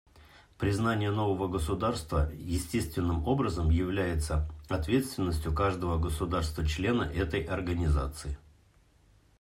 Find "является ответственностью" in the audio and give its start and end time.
3.69-5.53